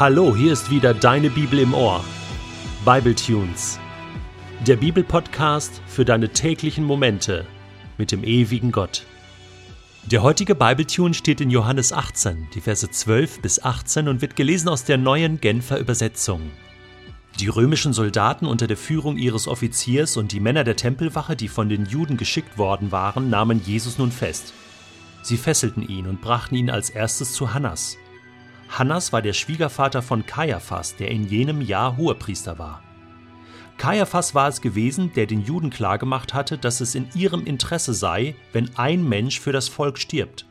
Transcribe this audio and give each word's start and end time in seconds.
Hallo, 0.00 0.34
hier 0.34 0.54
ist 0.54 0.70
wieder 0.70 0.94
deine 0.94 1.28
Bibel 1.28 1.58
im 1.58 1.74
Ohr. 1.74 2.02
Bible 2.86 3.14
Tunes. 3.14 3.78
Der 4.66 4.76
Bibelpodcast 4.76 5.82
für 5.86 6.06
deine 6.06 6.30
täglichen 6.30 6.84
Momente 6.84 7.44
mit 7.98 8.10
dem 8.10 8.24
ewigen 8.24 8.72
Gott. 8.72 9.04
Der 10.10 10.22
heutige 10.22 10.54
Bibletune 10.54 11.12
steht 11.12 11.42
in 11.42 11.50
Johannes 11.50 11.92
18, 11.92 12.48
die 12.54 12.62
Verse 12.62 12.90
12 12.90 13.42
bis 13.42 13.62
18 13.62 14.08
und 14.08 14.22
wird 14.22 14.36
gelesen 14.36 14.70
aus 14.70 14.84
der 14.84 14.96
neuen 14.96 15.38
Genfer 15.38 15.78
Übersetzung. 15.78 16.50
Die 17.38 17.48
römischen 17.48 17.92
Soldaten 17.92 18.46
unter 18.46 18.66
der 18.66 18.78
Führung 18.78 19.18
ihres 19.18 19.46
Offiziers 19.46 20.16
und 20.16 20.32
die 20.32 20.40
Männer 20.40 20.64
der 20.64 20.76
Tempelwache, 20.76 21.36
die 21.36 21.48
von 21.48 21.68
den 21.68 21.84
Juden 21.84 22.16
geschickt 22.16 22.56
worden 22.56 22.90
waren, 22.90 23.28
nahmen 23.28 23.60
Jesus 23.66 23.98
nun 23.98 24.12
fest. 24.12 24.54
Sie 25.20 25.36
fesselten 25.36 25.86
ihn 25.86 26.06
und 26.06 26.22
brachten 26.22 26.54
ihn 26.54 26.70
als 26.70 26.88
erstes 26.88 27.34
zu 27.34 27.52
Hannas. 27.52 27.98
Hannas 28.70 29.12
war 29.12 29.20
der 29.20 29.32
Schwiegervater 29.32 30.00
von 30.00 30.24
Kaiaphas, 30.24 30.96
der 30.96 31.10
in 31.10 31.28
jenem 31.28 31.60
Jahr 31.60 31.96
Hohepriester 31.96 32.58
war. 32.58 32.82
Kaiaphas 33.78 34.34
war 34.34 34.48
es 34.48 34.60
gewesen, 34.60 35.12
der 35.14 35.26
den 35.26 35.42
Juden 35.42 35.70
klargemacht 35.70 36.34
hatte, 36.34 36.56
dass 36.56 36.80
es 36.80 36.94
in 36.94 37.08
ihrem 37.14 37.46
Interesse 37.46 37.94
sei, 37.94 38.36
wenn 38.52 38.76
ein 38.76 39.08
Mensch 39.08 39.40
für 39.40 39.52
das 39.52 39.68
Volk 39.68 39.98
stirbt. 39.98 40.46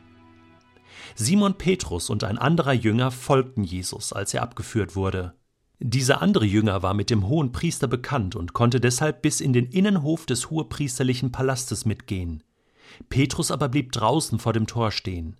Simon 1.14 1.54
Petrus 1.54 2.10
und 2.10 2.24
ein 2.24 2.38
anderer 2.38 2.72
Jünger 2.72 3.10
folgten 3.10 3.64
Jesus, 3.64 4.12
als 4.12 4.34
er 4.34 4.42
abgeführt 4.42 4.96
wurde. 4.96 5.34
Dieser 5.78 6.20
andere 6.20 6.44
Jünger 6.44 6.82
war 6.82 6.92
mit 6.92 7.08
dem 7.08 7.26
hohen 7.26 7.52
Priester 7.52 7.88
bekannt 7.88 8.36
und 8.36 8.52
konnte 8.52 8.80
deshalb 8.80 9.22
bis 9.22 9.40
in 9.40 9.54
den 9.54 9.66
Innenhof 9.66 10.26
des 10.26 10.50
hohepriesterlichen 10.50 11.32
Palastes 11.32 11.86
mitgehen. 11.86 12.42
Petrus 13.08 13.50
aber 13.50 13.68
blieb 13.68 13.92
draußen 13.92 14.38
vor 14.38 14.52
dem 14.52 14.66
Tor 14.66 14.90
stehen. 14.90 15.36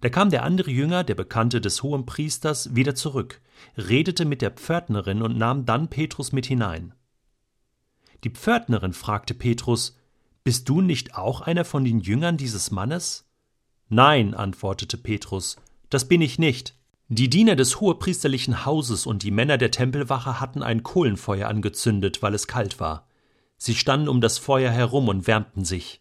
Da 0.00 0.08
kam 0.08 0.30
der 0.30 0.42
andere 0.42 0.70
Jünger, 0.70 1.04
der 1.04 1.14
Bekannte 1.14 1.60
des 1.60 1.82
hohen 1.82 2.06
Priesters, 2.06 2.74
wieder 2.74 2.94
zurück, 2.94 3.40
redete 3.76 4.24
mit 4.24 4.42
der 4.42 4.50
Pförtnerin 4.50 5.22
und 5.22 5.38
nahm 5.38 5.64
dann 5.64 5.88
Petrus 5.88 6.32
mit 6.32 6.46
hinein. 6.46 6.94
Die 8.24 8.30
Pförtnerin 8.30 8.92
fragte 8.92 9.34
Petrus, 9.34 9.96
Bist 10.44 10.68
du 10.68 10.80
nicht 10.80 11.14
auch 11.14 11.40
einer 11.40 11.64
von 11.64 11.84
den 11.84 12.00
Jüngern 12.00 12.36
dieses 12.36 12.70
Mannes? 12.70 13.30
Nein, 13.88 14.34
antwortete 14.34 14.96
Petrus, 14.96 15.56
das 15.90 16.08
bin 16.08 16.20
ich 16.20 16.38
nicht. 16.38 16.74
Die 17.08 17.30
Diener 17.30 17.54
des 17.54 17.80
hohepriesterlichen 17.80 18.64
Hauses 18.64 19.06
und 19.06 19.22
die 19.22 19.30
Männer 19.30 19.58
der 19.58 19.70
Tempelwache 19.70 20.40
hatten 20.40 20.62
ein 20.62 20.82
Kohlenfeuer 20.82 21.48
angezündet, 21.48 22.20
weil 22.20 22.34
es 22.34 22.48
kalt 22.48 22.80
war. 22.80 23.06
Sie 23.56 23.76
standen 23.76 24.08
um 24.08 24.20
das 24.20 24.38
Feuer 24.38 24.72
herum 24.72 25.08
und 25.08 25.26
wärmten 25.28 25.64
sich. 25.64 26.00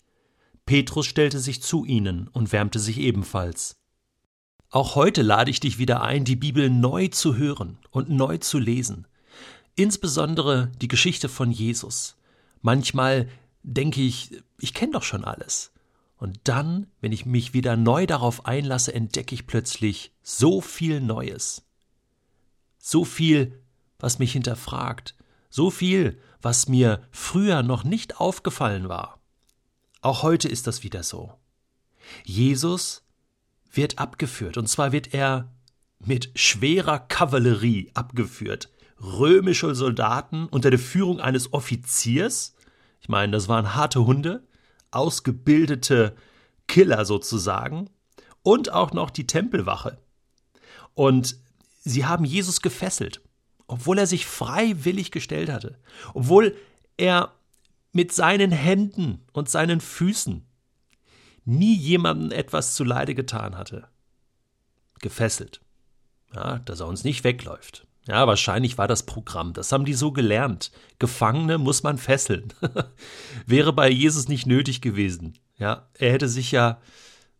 Petrus 0.66 1.06
stellte 1.06 1.40
sich 1.40 1.62
zu 1.62 1.86
ihnen 1.86 2.28
und 2.28 2.52
wärmte 2.52 2.80
sich 2.80 2.98
ebenfalls. 2.98 3.85
Auch 4.76 4.96
heute 4.96 5.22
lade 5.22 5.50
ich 5.50 5.62
dich 5.62 5.78
wieder 5.78 6.02
ein, 6.02 6.26
die 6.26 6.36
Bibel 6.36 6.70
neu 6.70 7.08
zu 7.08 7.38
hören 7.38 7.78
und 7.92 8.10
neu 8.10 8.40
zu 8.40 8.60
lesen. 8.60 9.08
Insbesondere 9.76 10.70
die 10.82 10.90
Geschichte 10.90 11.30
von 11.30 11.50
Jesus. 11.50 12.18
Manchmal 12.62 13.30
denke 13.64 14.02
ich, 14.02 14.44
ich 14.60 14.74
kenne 14.74 14.92
doch 14.92 15.04
schon 15.04 15.24
alles. 15.24 15.72
Und 16.18 16.42
dann, 16.44 16.88
wenn 17.00 17.14
ich 17.14 17.26
mich 17.26 17.54
wieder 17.54 17.78
neu 17.78 18.06
darauf 18.06 18.48
einlasse, 18.48 18.94
entdecke 18.94 19.34
ich 19.34 19.48
plötzlich 19.48 20.12
so 20.24 20.60
viel 20.60 21.00
Neues. 21.00 21.64
So 22.78 23.06
viel, 23.06 23.64
was 23.98 24.20
mich 24.20 24.34
hinterfragt. 24.34 25.16
So 25.50 25.72
viel, 25.72 26.20
was 26.42 26.68
mir 26.68 27.02
früher 27.12 27.64
noch 27.64 27.86
nicht 27.86 28.20
aufgefallen 28.20 28.90
war. 28.90 29.22
Auch 30.02 30.22
heute 30.22 30.50
ist 30.50 30.68
das 30.68 30.84
wieder 30.84 31.02
so. 31.02 31.32
Jesus 32.26 33.05
wird 33.76 34.00
abgeführt. 34.00 34.58
Und 34.58 34.68
zwar 34.68 34.92
wird 34.92 35.14
er 35.14 35.52
mit 36.00 36.32
schwerer 36.36 37.00
Kavallerie 37.00 37.92
abgeführt. 37.94 38.70
Römische 39.02 39.76
Soldaten 39.76 40.48
unter 40.48 40.70
der 40.70 40.80
Führung 40.80 41.20
eines 41.20 41.54
Offiziers. 41.54 42.56
Ich 43.02 43.10
meine, 43.10 43.34
das 43.34 43.48
waren 43.48 43.76
harte 43.76 44.06
Hunde, 44.06 44.44
ausgebildete 44.92 46.16
Killer 46.68 47.06
sozusagen. 47.06 47.90
Und 48.44 48.72
auch 48.72 48.94
noch 48.94 49.10
die 49.10 49.26
Tempelwache. 49.26 49.98
Und 50.94 51.38
sie 51.82 52.06
haben 52.06 52.26
Jesus 52.26 52.62
gefesselt, 52.62 53.22
obwohl 53.68 53.98
er 53.98 54.08
sich 54.08 54.26
freiwillig 54.28 55.12
gestellt 55.12 55.50
hatte. 55.50 55.80
Obwohl 56.14 56.56
er 56.98 57.34
mit 57.92 58.12
seinen 58.12 58.52
Händen 58.52 59.24
und 59.34 59.50
seinen 59.50 59.82
Füßen 59.82 60.46
nie 61.46 61.76
jemandem 61.76 62.32
etwas 62.32 62.76
zuleide 62.76 63.16
getan 63.16 63.58
hatte. 63.58 63.88
Gefesselt. 65.00 65.62
Ja, 66.34 66.60
dass 66.60 66.80
er 66.80 66.88
uns 66.88 67.04
nicht 67.04 67.24
wegläuft. 67.24 67.88
Ja, 68.08 68.28
wahrscheinlich 68.28 68.78
war 68.78 68.88
das 68.88 69.04
Programm. 69.04 69.54
Das 69.54 69.72
haben 69.72 69.86
die 69.86 69.94
so 69.94 70.12
gelernt. 70.12 70.72
Gefangene 71.00 71.58
muss 71.58 71.82
man 71.82 71.98
fesseln. 71.98 72.54
Wäre 73.46 73.74
bei 73.74 73.90
Jesus 73.90 74.28
nicht 74.28 74.46
nötig 74.46 74.82
gewesen. 74.82 75.40
Ja, 75.58 75.90
er 75.94 76.12
hätte 76.12 76.28
sich 76.28 76.52
ja, 76.52 76.82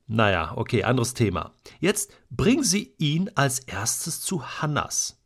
naja, 0.08 0.54
okay, 0.56 0.84
anderes 0.84 1.14
Thema. 1.14 1.54
Jetzt 1.80 2.14
bringen 2.30 2.64
sie 2.64 2.96
ihn 2.98 3.30
als 3.36 3.60
erstes 3.60 4.22
zu 4.22 4.44
Hannas. 4.62 5.22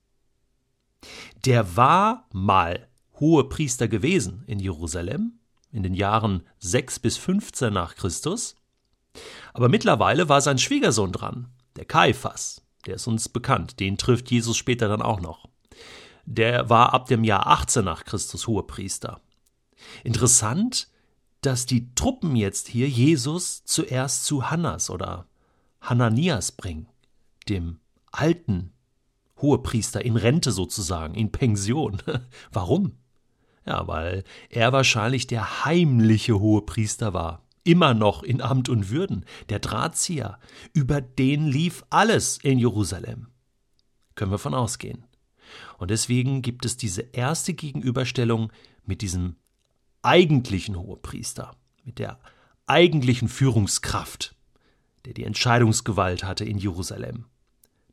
Der 1.45 1.77
war 1.77 2.27
mal 2.33 2.87
Hohepriester 3.19 3.87
gewesen 3.87 4.43
in 4.47 4.59
Jerusalem 4.59 5.39
in 5.71 5.83
den 5.83 5.93
Jahren 5.93 6.43
6 6.59 6.99
bis 6.99 7.17
15 7.17 7.71
nach 7.71 7.95
Christus 7.95 8.55
aber 9.53 9.69
mittlerweile 9.69 10.29
war 10.29 10.41
sein 10.41 10.57
Schwiegersohn 10.57 11.11
dran, 11.11 11.47
der 11.75 11.85
Kaiphas. 11.85 12.61
Der 12.85 12.95
ist 12.95 13.07
uns 13.07 13.29
bekannt, 13.29 13.79
den 13.79 13.97
trifft 13.97 14.31
Jesus 14.31 14.57
später 14.57 14.87
dann 14.87 15.01
auch 15.01 15.19
noch. 15.19 15.49
Der 16.25 16.69
war 16.69 16.93
ab 16.93 17.07
dem 17.07 17.23
Jahr 17.23 17.47
18 17.47 17.83
nach 17.83 18.05
Christus 18.05 18.47
Hohepriester. 18.47 19.19
Interessant, 20.03 20.89
dass 21.41 21.65
die 21.65 21.93
Truppen 21.95 22.35
jetzt 22.35 22.67
hier 22.67 22.87
Jesus 22.87 23.63
zuerst 23.65 24.25
zu 24.25 24.49
Hannas 24.49 24.89
oder 24.89 25.27
Hananias 25.81 26.51
bringen, 26.51 26.87
dem 27.47 27.79
alten 28.11 28.73
Hohepriester 29.41 30.03
in 30.03 30.17
Rente 30.17 30.51
sozusagen, 30.51 31.15
in 31.15 31.31
Pension. 31.31 32.01
Warum? 32.51 32.97
Ja, 33.65 33.87
weil 33.87 34.23
er 34.49 34.73
wahrscheinlich 34.73 35.27
der 35.27 35.65
heimliche 35.65 36.39
Hohepriester 36.39 37.13
war 37.13 37.43
immer 37.63 37.93
noch 37.93 38.23
in 38.23 38.41
Amt 38.41 38.69
und 38.69 38.89
Würden, 38.89 39.25
der 39.49 39.59
Drahtzieher, 39.59 40.39
über 40.73 41.01
den 41.01 41.47
lief 41.47 41.83
alles 41.89 42.37
in 42.37 42.59
Jerusalem. 42.59 43.27
Können 44.15 44.31
wir 44.31 44.37
von 44.37 44.53
ausgehen. 44.53 45.05
Und 45.77 45.91
deswegen 45.91 46.41
gibt 46.41 46.65
es 46.65 46.77
diese 46.77 47.01
erste 47.01 47.53
Gegenüberstellung 47.53 48.51
mit 48.85 49.01
diesem 49.01 49.35
eigentlichen 50.01 50.77
Hohepriester, 50.77 51.55
mit 51.83 51.99
der 51.99 52.19
eigentlichen 52.67 53.29
Führungskraft, 53.29 54.35
der 55.05 55.13
die 55.13 55.23
Entscheidungsgewalt 55.23 56.23
hatte 56.23 56.45
in 56.45 56.57
Jerusalem. 56.57 57.25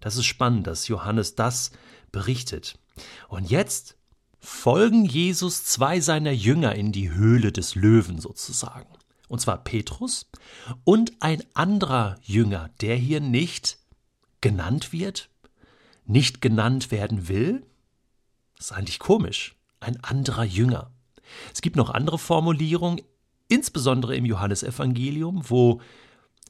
Das 0.01 0.17
ist 0.17 0.27
spannend, 0.27 0.67
dass 0.67 0.89
Johannes 0.89 1.35
das 1.35 1.71
berichtet. 2.13 2.79
Und 3.29 3.51
jetzt 3.51 3.97
folgen 4.39 5.05
Jesus 5.05 5.65
zwei 5.65 6.01
seiner 6.01 6.33
Jünger 6.33 6.75
in 6.75 6.93
die 6.93 7.11
Höhle 7.11 7.53
des 7.53 7.75
Löwen 7.75 8.21
sozusagen 8.21 8.87
und 9.29 9.41
zwar 9.41 9.59
Petrus, 9.59 10.31
und 10.85 11.13
ein 11.21 11.43
anderer 11.55 12.17
Jünger, 12.23 12.71
der 12.81 12.97
hier 12.97 13.21
nicht 13.21 13.79
genannt 14.41 14.93
wird, 14.93 15.31
nicht 16.05 16.41
genannt 16.41 16.91
werden 16.91 17.29
will. 17.29 17.67
Das 18.57 18.67
ist 18.67 18.73
eigentlich 18.73 18.99
komisch. 18.99 19.57
Ein 19.81 20.03
anderer 20.03 20.45
Jünger. 20.45 20.91
Es 21.53 21.61
gibt 21.61 21.77
noch 21.77 21.91
andere 21.91 22.19
Formulierungen, 22.19 23.03
insbesondere 23.49 24.17
im 24.17 24.25
Johannesevangelium, 24.25 25.43
wo 25.49 25.81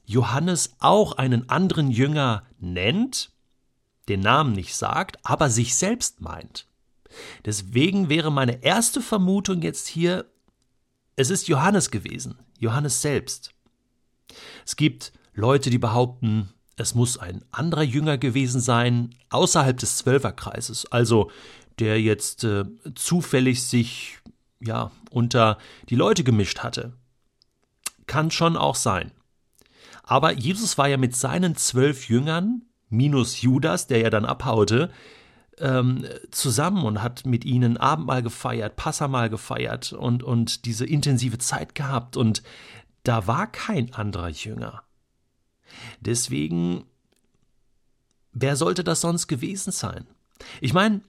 Johannes 0.05 0.75
auch 0.79 1.13
einen 1.13 1.49
anderen 1.49 1.91
Jünger 1.91 2.43
nennt, 2.59 3.31
den 4.07 4.21
Namen 4.21 4.53
nicht 4.53 4.75
sagt, 4.75 5.17
aber 5.23 5.49
sich 5.49 5.75
selbst 5.75 6.21
meint. 6.21 6.67
Deswegen 7.45 8.09
wäre 8.09 8.31
meine 8.31 8.63
erste 8.63 9.01
Vermutung 9.01 9.61
jetzt 9.61 9.87
hier, 9.87 10.25
es 11.15 11.29
ist 11.29 11.47
Johannes 11.47 11.91
gewesen, 11.91 12.37
Johannes 12.57 13.01
selbst. 13.01 13.51
Es 14.65 14.75
gibt 14.75 15.13
Leute, 15.33 15.69
die 15.69 15.77
behaupten, 15.77 16.49
es 16.75 16.95
muss 16.95 17.17
ein 17.17 17.43
anderer 17.51 17.83
Jünger 17.83 18.17
gewesen 18.17 18.61
sein, 18.61 19.15
außerhalb 19.29 19.77
des 19.77 19.97
Zwölferkreises, 19.97 20.91
also 20.91 21.31
der 21.79 22.01
jetzt 22.01 22.43
äh, 22.43 22.65
zufällig 22.95 23.63
sich 23.63 24.19
ja 24.59 24.91
unter 25.11 25.57
die 25.89 25.95
Leute 25.95 26.23
gemischt 26.23 26.59
hatte. 26.59 26.93
Kann 28.05 28.31
schon 28.31 28.57
auch 28.57 28.75
sein. 28.75 29.11
Aber 30.03 30.31
Jesus 30.31 30.77
war 30.77 30.87
ja 30.87 30.97
mit 30.97 31.15
seinen 31.15 31.55
zwölf 31.55 32.07
Jüngern, 32.07 32.63
minus 32.89 33.41
Judas, 33.41 33.87
der 33.87 33.99
ja 33.99 34.09
dann 34.09 34.25
abhaute, 34.25 34.91
ähm, 35.59 36.05
zusammen 36.31 36.83
und 36.83 37.01
hat 37.01 37.25
mit 37.25 37.45
ihnen 37.45 37.77
Abendmahl 37.77 38.21
gefeiert, 38.21 38.75
Passamal 38.75 39.29
gefeiert 39.29 39.93
und, 39.93 40.23
und 40.23 40.65
diese 40.65 40.85
intensive 40.85 41.37
Zeit 41.37 41.75
gehabt. 41.75 42.17
Und 42.17 42.43
da 43.03 43.27
war 43.27 43.47
kein 43.47 43.93
anderer 43.93 44.29
Jünger. 44.29 44.83
Deswegen, 45.99 46.85
wer 48.33 48.55
sollte 48.55 48.83
das 48.83 49.01
sonst 49.01 49.27
gewesen 49.27 49.71
sein? 49.71 50.07
Ich 50.61 50.73
meine, 50.73 51.01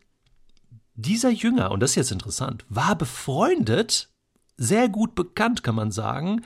dieser 0.94 1.30
Jünger, 1.30 1.70
und 1.70 1.80
das 1.80 1.90
ist 1.90 1.96
jetzt 1.96 2.12
interessant, 2.12 2.64
war 2.68 2.96
befreundet, 2.96 4.08
sehr 4.56 4.88
gut 4.88 5.14
bekannt, 5.14 5.62
kann 5.62 5.76
man 5.76 5.92
sagen, 5.92 6.42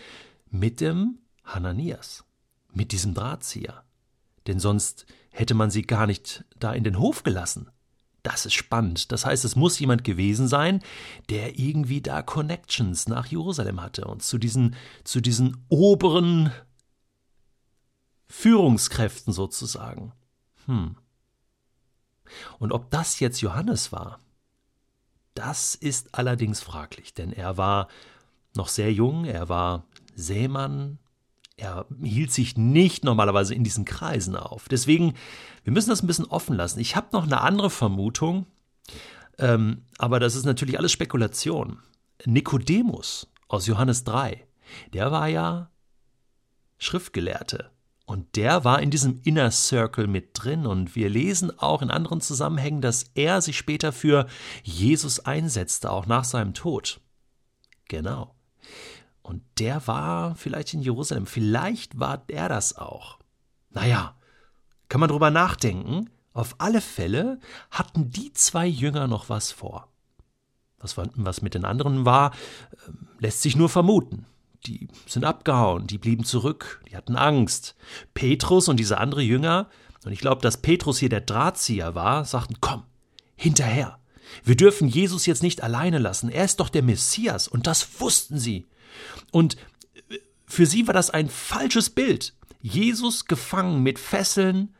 mit 0.50 0.80
dem 0.80 1.18
Hananias, 1.44 2.24
mit 2.72 2.92
diesem 2.92 3.14
Drahtzieher. 3.14 3.84
Denn 4.46 4.58
sonst 4.58 5.06
hätte 5.30 5.54
man 5.54 5.70
sie 5.70 5.82
gar 5.82 6.06
nicht 6.06 6.44
da 6.58 6.72
in 6.72 6.84
den 6.84 6.98
Hof 6.98 7.22
gelassen. 7.22 7.70
Das 8.22 8.46
ist 8.46 8.54
spannend. 8.54 9.10
Das 9.10 9.26
heißt, 9.26 9.44
es 9.44 9.56
muss 9.56 9.78
jemand 9.78 10.04
gewesen 10.04 10.46
sein, 10.46 10.80
der 11.28 11.58
irgendwie 11.58 12.00
da 12.00 12.22
Connections 12.22 13.08
nach 13.08 13.26
Jerusalem 13.26 13.80
hatte 13.80 14.04
und 14.04 14.22
zu 14.22 14.38
diesen, 14.38 14.76
zu 15.02 15.20
diesen 15.20 15.64
oberen 15.68 16.52
Führungskräften 18.28 19.32
sozusagen. 19.32 20.12
Hm. 20.66 20.96
Und 22.58 22.72
ob 22.72 22.90
das 22.90 23.18
jetzt 23.20 23.40
Johannes 23.40 23.92
war, 23.92 24.20
das 25.34 25.74
ist 25.74 26.14
allerdings 26.14 26.60
fraglich, 26.60 27.14
denn 27.14 27.32
er 27.32 27.56
war 27.56 27.88
noch 28.54 28.68
sehr 28.68 28.92
jung, 28.92 29.24
er 29.24 29.48
war 29.48 29.84
Seemann, 30.14 30.98
er 31.56 31.86
hielt 32.02 32.32
sich 32.32 32.56
nicht 32.56 33.04
normalerweise 33.04 33.54
in 33.54 33.64
diesen 33.64 33.84
Kreisen 33.84 34.36
auf. 34.36 34.68
Deswegen, 34.68 35.14
wir 35.64 35.72
müssen 35.72 35.90
das 35.90 36.02
ein 36.02 36.06
bisschen 36.06 36.26
offen 36.26 36.56
lassen. 36.56 36.80
Ich 36.80 36.96
habe 36.96 37.08
noch 37.12 37.24
eine 37.24 37.40
andere 37.40 37.70
Vermutung, 37.70 38.46
ähm, 39.38 39.82
aber 39.98 40.20
das 40.20 40.34
ist 40.34 40.44
natürlich 40.44 40.78
alles 40.78 40.92
Spekulation. 40.92 41.78
Nikodemus 42.24 43.28
aus 43.48 43.66
Johannes 43.66 44.04
3, 44.04 44.46
der 44.92 45.10
war 45.10 45.28
ja 45.28 45.70
Schriftgelehrte. 46.78 47.70
Und 48.04 48.36
der 48.36 48.64
war 48.64 48.82
in 48.82 48.90
diesem 48.90 49.20
Inner 49.24 49.50
Circle 49.50 50.06
mit 50.06 50.30
drin. 50.34 50.66
Und 50.66 50.96
wir 50.96 51.08
lesen 51.08 51.56
auch 51.58 51.80
in 51.82 51.90
anderen 51.90 52.20
Zusammenhängen, 52.20 52.80
dass 52.82 53.04
er 53.14 53.40
sich 53.40 53.56
später 53.56 53.92
für 53.92 54.26
Jesus 54.64 55.20
einsetzte, 55.20 55.90
auch 55.90 56.06
nach 56.06 56.24
seinem 56.24 56.52
Tod. 56.52 57.00
Genau. 57.88 58.34
Und 59.22 59.42
der 59.58 59.86
war 59.86 60.34
vielleicht 60.34 60.74
in 60.74 60.82
Jerusalem. 60.82 61.26
Vielleicht 61.26 61.98
war 61.98 62.24
er 62.28 62.48
das 62.48 62.76
auch. 62.76 63.18
Naja, 63.70 64.16
kann 64.88 65.00
man 65.00 65.08
drüber 65.08 65.30
nachdenken. 65.30 66.10
Auf 66.32 66.56
alle 66.58 66.80
Fälle 66.80 67.38
hatten 67.70 68.10
die 68.10 68.32
zwei 68.32 68.66
Jünger 68.66 69.06
noch 69.06 69.28
was 69.28 69.52
vor. 69.52 69.88
Was, 70.78 70.96
was 70.96 71.42
mit 71.42 71.54
den 71.54 71.64
anderen 71.64 72.04
war, 72.04 72.32
ähm, 72.88 73.08
lässt 73.18 73.42
sich 73.42 73.54
nur 73.54 73.68
vermuten. 73.68 74.26
Die 74.66 74.88
sind 75.06 75.24
abgehauen, 75.24 75.86
die 75.86 75.98
blieben 75.98 76.24
zurück, 76.24 76.82
die 76.88 76.96
hatten 76.96 77.16
Angst. 77.16 77.74
Petrus 78.14 78.68
und 78.68 78.78
dieser 78.78 79.00
andere 79.00 79.22
Jünger, 79.22 79.68
und 80.04 80.12
ich 80.12 80.20
glaube, 80.20 80.40
dass 80.40 80.56
Petrus 80.56 80.98
hier 80.98 81.08
der 81.08 81.20
Drahtzieher 81.20 81.94
war, 81.94 82.24
sagten, 82.24 82.56
komm, 82.60 82.84
hinterher. 83.36 83.98
Wir 84.44 84.56
dürfen 84.56 84.88
Jesus 84.88 85.26
jetzt 85.26 85.42
nicht 85.42 85.62
alleine 85.62 85.98
lassen. 85.98 86.28
Er 86.28 86.44
ist 86.44 86.60
doch 86.60 86.68
der 86.68 86.82
Messias, 86.82 87.48
und 87.48 87.66
das 87.66 88.00
wussten 88.00 88.38
sie. 88.38 88.66
Und 89.32 89.56
für 90.46 90.66
sie 90.66 90.86
war 90.86 90.94
das 90.94 91.10
ein 91.10 91.28
falsches 91.28 91.90
Bild. 91.90 92.34
Jesus 92.60 93.24
gefangen 93.24 93.82
mit 93.82 93.98
Fesseln, 93.98 94.74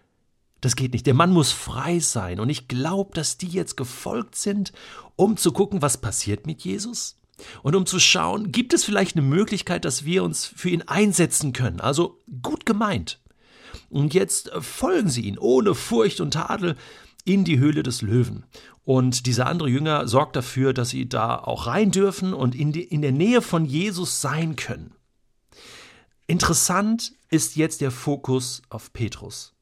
das 0.61 0.77
geht 0.77 0.93
nicht. 0.93 1.07
Der 1.07 1.15
Mann 1.15 1.33
muss 1.33 1.51
frei 1.51 1.99
sein. 1.99 2.39
Und 2.39 2.49
ich 2.49 2.69
glaube, 2.69 3.11
dass 3.15 3.37
die 3.37 3.49
jetzt 3.49 3.77
gefolgt 3.77 4.37
sind, 4.37 4.73
um 5.17 5.37
zu 5.37 5.51
gucken, 5.51 5.83
was 5.83 6.01
passiert 6.01 6.47
mit 6.47 6.63
Jesus. 6.63 7.19
Und 7.65 7.75
um 7.75 7.87
zu 7.87 7.99
schauen, 7.99 8.53
gibt 8.53 8.73
es 8.73 8.85
vielleicht 8.85 9.17
eine 9.17 9.27
Möglichkeit, 9.27 9.85
dass 9.85 10.05
wir 10.05 10.23
uns 10.23 10.47
für 10.47 10.71
ihn 10.71 10.83
einsetzen 10.83 11.53
können. 11.53 11.81
Also 11.81 12.23
gut 12.43 12.65
gemeint. 12.65 13.21
Und 13.91 14.15
jetzt 14.15 14.53
folgen 14.61 15.09
sie 15.09 15.23
ihn 15.23 15.39
ohne 15.39 15.75
Furcht 15.75 16.21
und 16.21 16.33
Tadel 16.33 16.77
in 17.25 17.45
die 17.45 17.59
Höhle 17.59 17.83
des 17.83 18.03
Löwen. 18.03 18.45
Und 18.85 19.27
dieser 19.27 19.47
andere 19.47 19.69
Jünger 19.69 20.09
sorgt 20.09 20.37
dafür, 20.37 20.73
dass 20.73 20.91
sie 20.91 21.09
da 21.09 21.37
auch 21.39 21.67
rein 21.67 21.91
dürfen 21.91 22.35
und 22.35 22.55
in, 22.55 22.73
die, 22.73 22.83
in 22.83 23.03
der 23.03 23.13
Nähe 23.13 23.43
von 23.43 23.65
Jesus 23.65 24.21
sein 24.21 24.57
können. 24.57 24.95
Interessant 26.27 27.13
ist 27.31 27.57
jetzt 27.57 27.81
der 27.81 27.91
Fokus 27.91 28.63
auf 28.69 28.93
Petrus. 28.93 29.55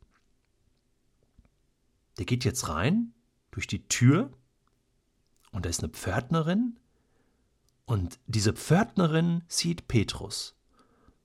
Der 2.19 2.25
geht 2.25 2.45
jetzt 2.45 2.69
rein 2.69 3.13
durch 3.51 3.67
die 3.67 3.87
Tür 3.89 4.31
und 5.53 5.65
da 5.65 5.71
ist 5.71 5.83
eine 5.83 5.93
Pförtnerin 5.93 6.79
und 7.85 8.19
diese 8.27 8.53
Pförtnerin 8.53 9.43
sieht 9.49 9.89
Petrus 9.89 10.55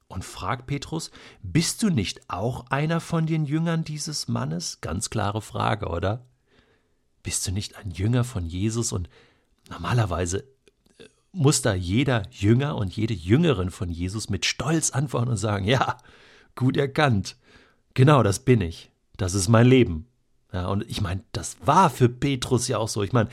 und 0.07 0.23
fragt 0.23 0.67
Petrus, 0.67 1.11
bist 1.41 1.81
du 1.83 1.89
nicht 1.89 2.29
auch 2.29 2.67
einer 2.69 2.99
von 2.99 3.25
den 3.25 3.45
Jüngern 3.45 3.83
dieses 3.83 4.27
Mannes? 4.27 4.81
Ganz 4.81 5.09
klare 5.09 5.41
Frage, 5.41 5.87
oder? 5.87 6.25
Bist 7.23 7.47
du 7.47 7.51
nicht 7.51 7.75
ein 7.77 7.91
Jünger 7.91 8.23
von 8.23 8.45
Jesus? 8.45 8.91
Und 8.91 9.09
normalerweise 9.69 10.39
äh, 10.99 11.05
muss 11.31 11.61
da 11.61 11.73
jeder 11.73 12.23
Jünger 12.31 12.75
und 12.75 12.95
jede 12.95 13.13
Jüngerin 13.13 13.71
von 13.71 13.89
Jesus 13.89 14.29
mit 14.29 14.45
Stolz 14.45 14.91
antworten 14.91 15.29
und 15.29 15.37
sagen, 15.37 15.65
ja, 15.65 15.97
gut 16.55 16.77
erkannt. 16.77 17.35
Genau, 17.95 18.21
das 18.21 18.39
bin 18.39 18.61
ich. 18.61 18.91
Das 19.17 19.33
ist 19.33 19.47
mein 19.47 19.67
Leben. 19.67 20.07
Ja, 20.55 20.67
und 20.67 20.89
ich 20.89 21.01
meine, 21.01 21.21
das 21.31 21.57
war 21.65 21.89
für 21.89 22.07
Petrus 22.07 22.67
ja 22.67 22.77
auch 22.77 22.87
so. 22.87 23.03
Ich 23.03 23.11
meine, 23.11 23.29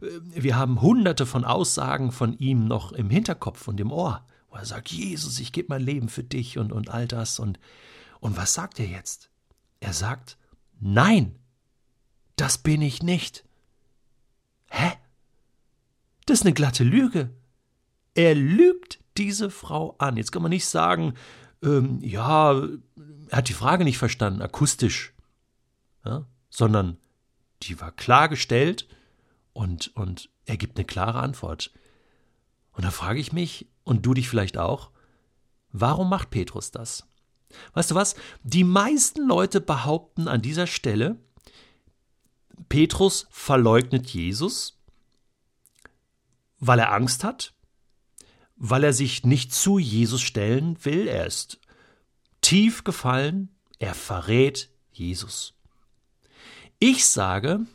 äh, 0.00 0.06
wir 0.22 0.56
haben 0.56 0.80
hunderte 0.80 1.26
von 1.26 1.44
Aussagen 1.44 2.12
von 2.12 2.38
ihm 2.38 2.66
noch 2.66 2.92
im 2.92 3.10
Hinterkopf 3.10 3.68
und 3.68 3.80
im 3.80 3.92
Ohr, 3.92 4.24
wo 4.52 4.58
er 4.58 4.66
sagt, 4.66 4.92
Jesus, 4.92 5.40
ich 5.40 5.52
gebe 5.52 5.68
mein 5.70 5.82
Leben 5.82 6.10
für 6.10 6.22
dich 6.22 6.58
und, 6.58 6.72
und 6.72 6.90
all 6.90 7.08
das. 7.08 7.38
Und, 7.38 7.58
und 8.20 8.36
was 8.36 8.52
sagt 8.52 8.78
er 8.78 8.86
jetzt? 8.86 9.30
Er 9.80 9.94
sagt, 9.94 10.36
nein, 10.78 11.34
das 12.36 12.58
bin 12.58 12.82
ich 12.82 13.02
nicht. 13.02 13.44
Hä? 14.68 14.92
Das 16.26 16.40
ist 16.40 16.46
eine 16.46 16.52
glatte 16.52 16.84
Lüge. 16.84 17.30
Er 18.14 18.34
lügt 18.34 19.00
diese 19.16 19.50
Frau 19.50 19.96
an. 19.98 20.18
Jetzt 20.18 20.32
kann 20.32 20.42
man 20.42 20.50
nicht 20.50 20.66
sagen, 20.66 21.14
ähm, 21.62 22.00
ja, 22.02 22.52
er 23.28 23.38
hat 23.38 23.48
die 23.48 23.54
Frage 23.54 23.84
nicht 23.84 23.98
verstanden, 23.98 24.42
akustisch, 24.42 25.14
ja, 26.04 26.26
sondern 26.50 26.98
die 27.62 27.80
war 27.80 27.92
klar 27.92 28.28
gestellt 28.28 28.86
und, 29.54 29.96
und 29.96 30.28
er 30.44 30.58
gibt 30.58 30.76
eine 30.76 30.84
klare 30.84 31.20
Antwort. 31.20 31.72
Und 32.72 32.84
da 32.84 32.90
frage 32.90 33.20
ich 33.20 33.32
mich, 33.32 33.68
und 33.84 34.06
du 34.06 34.14
dich 34.14 34.28
vielleicht 34.28 34.58
auch, 34.58 34.90
warum 35.72 36.08
macht 36.08 36.30
Petrus 36.30 36.70
das? 36.70 37.06
Weißt 37.74 37.90
du 37.90 37.94
was? 37.94 38.14
Die 38.42 38.64
meisten 38.64 39.26
Leute 39.26 39.60
behaupten 39.60 40.28
an 40.28 40.42
dieser 40.42 40.66
Stelle, 40.66 41.18
Petrus 42.68 43.26
verleugnet 43.30 44.08
Jesus, 44.08 44.78
weil 46.58 46.78
er 46.78 46.92
Angst 46.92 47.24
hat, 47.24 47.54
weil 48.56 48.84
er 48.84 48.92
sich 48.92 49.24
nicht 49.24 49.52
zu 49.52 49.78
Jesus 49.78 50.22
stellen 50.22 50.82
will. 50.84 51.08
Er 51.08 51.26
ist 51.26 51.58
tief 52.40 52.84
gefallen, 52.84 53.50
er 53.78 53.94
verrät 53.94 54.70
Jesus. 54.92 55.54
Ich 56.78 57.06
sage, 57.06 57.66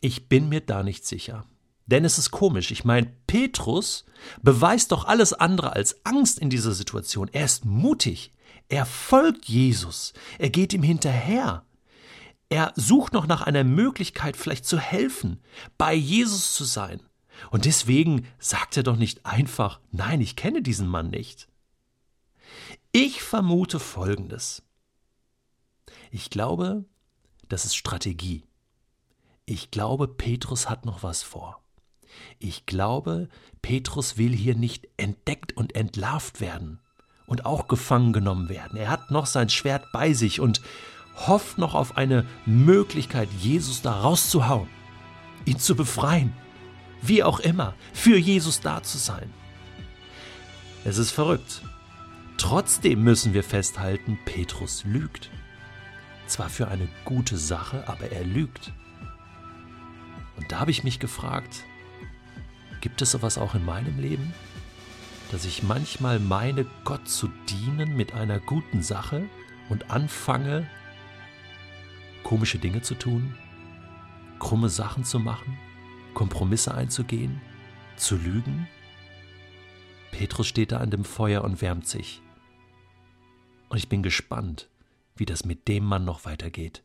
ich 0.00 0.28
bin 0.28 0.48
mir 0.48 0.60
da 0.60 0.82
nicht 0.82 1.06
sicher. 1.06 1.44
Denn 1.86 2.04
es 2.04 2.18
ist 2.18 2.30
komisch. 2.30 2.70
Ich 2.70 2.84
meine, 2.84 3.12
Petrus 3.26 4.04
beweist 4.42 4.92
doch 4.92 5.04
alles 5.04 5.32
andere 5.32 5.72
als 5.72 6.04
Angst 6.04 6.38
in 6.38 6.50
dieser 6.50 6.72
Situation. 6.72 7.28
Er 7.32 7.44
ist 7.44 7.64
mutig. 7.64 8.32
Er 8.68 8.86
folgt 8.86 9.46
Jesus. 9.46 10.12
Er 10.38 10.50
geht 10.50 10.72
ihm 10.72 10.82
hinterher. 10.82 11.64
Er 12.48 12.72
sucht 12.76 13.12
noch 13.12 13.26
nach 13.26 13.42
einer 13.42 13.64
Möglichkeit, 13.64 14.36
vielleicht 14.36 14.66
zu 14.66 14.78
helfen, 14.78 15.42
bei 15.78 15.94
Jesus 15.94 16.54
zu 16.54 16.64
sein. 16.64 17.00
Und 17.50 17.64
deswegen 17.64 18.26
sagt 18.38 18.76
er 18.76 18.82
doch 18.82 18.96
nicht 18.96 19.24
einfach, 19.24 19.80
nein, 19.90 20.20
ich 20.20 20.36
kenne 20.36 20.62
diesen 20.62 20.86
Mann 20.86 21.10
nicht. 21.10 21.48
Ich 22.92 23.22
vermute 23.22 23.80
Folgendes. 23.80 24.62
Ich 26.10 26.28
glaube, 26.28 26.84
das 27.48 27.64
ist 27.64 27.74
Strategie. 27.74 28.44
Ich 29.46 29.70
glaube, 29.70 30.06
Petrus 30.06 30.68
hat 30.68 30.84
noch 30.84 31.02
was 31.02 31.22
vor. 31.22 31.62
Ich 32.38 32.66
glaube, 32.66 33.28
Petrus 33.62 34.16
will 34.18 34.34
hier 34.34 34.54
nicht 34.54 34.88
entdeckt 34.96 35.56
und 35.56 35.74
entlarvt 35.74 36.40
werden 36.40 36.80
und 37.26 37.46
auch 37.46 37.68
gefangen 37.68 38.12
genommen 38.12 38.48
werden. 38.48 38.76
Er 38.76 38.90
hat 38.90 39.10
noch 39.10 39.26
sein 39.26 39.48
Schwert 39.48 39.92
bei 39.92 40.12
sich 40.12 40.40
und 40.40 40.60
hofft 41.14 41.58
noch 41.58 41.74
auf 41.74 41.96
eine 41.96 42.26
Möglichkeit, 42.46 43.28
Jesus 43.38 43.82
da 43.82 44.00
rauszuhauen, 44.00 44.68
ihn 45.44 45.58
zu 45.58 45.76
befreien, 45.76 46.32
wie 47.00 47.22
auch 47.22 47.40
immer, 47.40 47.74
für 47.92 48.16
Jesus 48.16 48.60
da 48.60 48.82
zu 48.82 48.98
sein. 48.98 49.32
Es 50.84 50.98
ist 50.98 51.10
verrückt. 51.10 51.62
Trotzdem 52.38 53.04
müssen 53.04 53.34
wir 53.34 53.44
festhalten, 53.44 54.18
Petrus 54.24 54.84
lügt. 54.84 55.30
Zwar 56.26 56.48
für 56.48 56.68
eine 56.68 56.88
gute 57.04 57.36
Sache, 57.36 57.86
aber 57.86 58.10
er 58.10 58.24
lügt. 58.24 58.72
Und 60.36 60.50
da 60.50 60.60
habe 60.60 60.70
ich 60.70 60.82
mich 60.82 60.98
gefragt, 60.98 61.64
gibt 62.82 63.00
es 63.00 63.12
sowas 63.12 63.38
auch 63.38 63.54
in 63.54 63.64
meinem 63.64 63.98
Leben? 63.98 64.34
Dass 65.30 65.46
ich 65.46 65.62
manchmal 65.62 66.18
meine, 66.18 66.66
Gott 66.84 67.08
zu 67.08 67.28
dienen 67.48 67.96
mit 67.96 68.12
einer 68.12 68.38
guten 68.38 68.82
Sache 68.82 69.24
und 69.70 69.90
anfange, 69.90 70.68
komische 72.22 72.58
Dinge 72.58 72.82
zu 72.82 72.94
tun, 72.94 73.34
krumme 74.38 74.68
Sachen 74.68 75.04
zu 75.04 75.18
machen, 75.18 75.56
Kompromisse 76.12 76.74
einzugehen, 76.74 77.40
zu 77.96 78.16
lügen? 78.16 78.68
Petrus 80.10 80.46
steht 80.46 80.72
da 80.72 80.78
an 80.78 80.90
dem 80.90 81.06
Feuer 81.06 81.42
und 81.42 81.62
wärmt 81.62 81.86
sich. 81.86 82.20
Und 83.70 83.78
ich 83.78 83.88
bin 83.88 84.02
gespannt, 84.02 84.68
wie 85.16 85.24
das 85.24 85.46
mit 85.46 85.66
dem 85.68 85.84
Mann 85.84 86.04
noch 86.04 86.26
weitergeht. 86.26 86.82